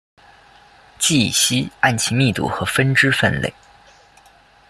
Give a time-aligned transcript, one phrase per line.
[0.97, 3.53] 聚乙烯按其密度和分支分类。